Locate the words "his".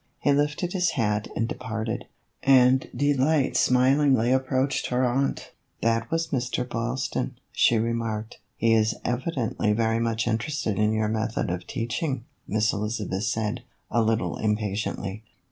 0.73-0.89